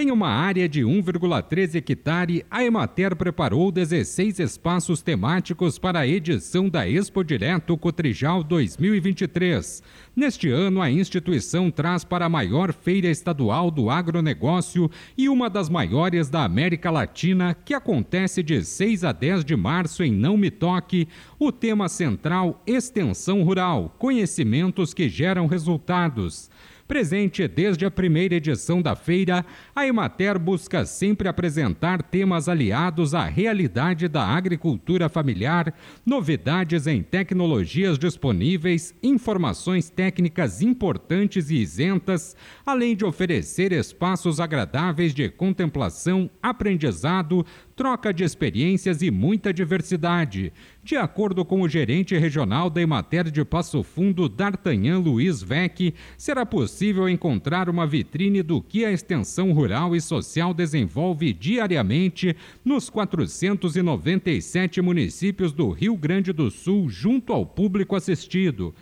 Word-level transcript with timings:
Em 0.00 0.12
uma 0.12 0.28
área 0.28 0.68
de 0.68 0.82
1,3 0.82 1.74
hectare, 1.74 2.46
a 2.48 2.62
Emater 2.62 3.16
preparou 3.16 3.72
16 3.72 4.38
espaços 4.38 5.02
temáticos 5.02 5.76
para 5.76 5.98
a 5.98 6.06
edição 6.06 6.68
da 6.68 6.88
Expo 6.88 7.24
Direto 7.24 7.76
Cotrijal 7.76 8.44
2023. 8.44 9.82
Neste 10.14 10.50
ano, 10.50 10.80
a 10.80 10.88
instituição 10.88 11.68
traz 11.68 12.04
para 12.04 12.26
a 12.26 12.28
maior 12.28 12.72
feira 12.72 13.08
estadual 13.08 13.72
do 13.72 13.90
agronegócio 13.90 14.88
e 15.16 15.28
uma 15.28 15.50
das 15.50 15.68
maiores 15.68 16.30
da 16.30 16.44
América 16.44 16.92
Latina, 16.92 17.52
que 17.52 17.74
acontece 17.74 18.40
de 18.40 18.64
6 18.64 19.02
a 19.02 19.10
10 19.10 19.44
de 19.44 19.56
março 19.56 20.04
em 20.04 20.12
Não 20.12 20.36
Me 20.36 20.52
Toque, 20.52 21.08
o 21.40 21.50
tema 21.50 21.88
central 21.88 22.62
Extensão 22.64 23.42
Rural 23.42 23.92
Conhecimentos 23.98 24.94
que 24.94 25.08
geram 25.08 25.48
resultados. 25.48 26.48
Presente 26.88 27.46
desde 27.46 27.84
a 27.84 27.90
primeira 27.90 28.36
edição 28.36 28.80
da 28.80 28.96
feira, 28.96 29.44
a 29.76 29.86
Emater 29.86 30.38
busca 30.38 30.86
sempre 30.86 31.28
apresentar 31.28 32.02
temas 32.02 32.48
aliados 32.48 33.14
à 33.14 33.26
realidade 33.26 34.08
da 34.08 34.24
agricultura 34.24 35.06
familiar, 35.10 35.74
novidades 36.04 36.86
em 36.86 37.02
tecnologias 37.02 37.98
disponíveis, 37.98 38.94
informações 39.02 39.90
técnicas 39.90 40.62
importantes 40.62 41.50
e 41.50 41.56
isentas, 41.56 42.34
além 42.64 42.96
de 42.96 43.04
oferecer 43.04 43.70
espaços 43.70 44.40
agradáveis 44.40 45.12
de 45.12 45.28
contemplação, 45.28 46.30
aprendizado, 46.42 47.44
troca 47.76 48.14
de 48.14 48.24
experiências 48.24 49.02
e 49.02 49.10
muita 49.10 49.52
diversidade. 49.52 50.54
De 50.88 50.96
acordo 50.96 51.44
com 51.44 51.60
o 51.60 51.68
gerente 51.68 52.16
regional 52.16 52.70
da 52.70 52.80
Emater 52.80 53.30
de 53.30 53.44
Passo 53.44 53.82
Fundo, 53.82 54.26
D'Artagnan 54.26 55.00
Luiz 55.00 55.42
Vec, 55.42 55.92
será 56.16 56.46
possível 56.46 57.06
encontrar 57.06 57.68
uma 57.68 57.86
vitrine 57.86 58.42
do 58.42 58.62
que 58.62 58.86
a 58.86 58.90
extensão 58.90 59.52
rural 59.52 59.94
e 59.94 60.00
social 60.00 60.54
desenvolve 60.54 61.34
diariamente 61.34 62.34
nos 62.64 62.88
497 62.88 64.80
municípios 64.80 65.52
do 65.52 65.68
Rio 65.72 65.94
Grande 65.94 66.32
do 66.32 66.50
Sul, 66.50 66.88
junto 66.88 67.34
ao 67.34 67.44
público 67.44 67.94
assistido. 67.94 68.74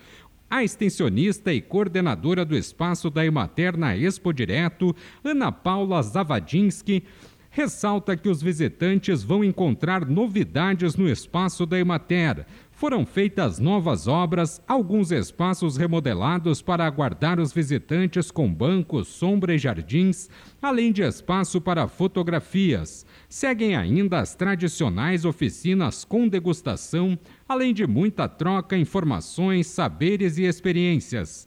A 0.48 0.62
extensionista 0.62 1.52
e 1.52 1.60
coordenadora 1.60 2.44
do 2.44 2.56
espaço 2.56 3.10
da 3.10 3.26
Emater 3.26 3.76
na 3.76 3.96
Expo 3.96 4.32
Direto, 4.32 4.94
Ana 5.24 5.50
Paula 5.50 6.00
Zavadinski, 6.04 7.02
ressalta 7.56 8.14
que 8.18 8.28
os 8.28 8.42
visitantes 8.42 9.22
vão 9.22 9.42
encontrar 9.42 10.04
novidades 10.04 10.94
no 10.94 11.08
espaço 11.08 11.64
da 11.64 11.78
Emater. 11.78 12.44
Foram 12.70 13.06
feitas 13.06 13.58
novas 13.58 14.06
obras, 14.06 14.60
alguns 14.68 15.10
espaços 15.10 15.78
remodelados 15.78 16.60
para 16.60 16.84
aguardar 16.84 17.40
os 17.40 17.54
visitantes 17.54 18.30
com 18.30 18.52
bancos, 18.52 19.08
sombra 19.08 19.54
e 19.54 19.58
jardins, 19.58 20.28
além 20.60 20.92
de 20.92 21.00
espaço 21.00 21.58
para 21.58 21.88
fotografias. 21.88 23.06
Seguem 23.26 23.74
ainda 23.74 24.18
as 24.18 24.34
tradicionais 24.34 25.24
oficinas 25.24 26.04
com 26.04 26.28
degustação, 26.28 27.18
além 27.48 27.72
de 27.72 27.86
muita 27.86 28.28
troca, 28.28 28.76
informações, 28.76 29.66
saberes 29.66 30.36
e 30.36 30.42
experiências. 30.42 31.46